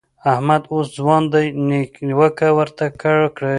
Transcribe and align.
احمد 0.31 0.63
اوس 0.73 0.87
ځوان 0.97 1.23
دی؛ 1.33 1.45
نيوکه 2.07 2.47
ورته 2.57 2.85
کړئ. 3.01 3.25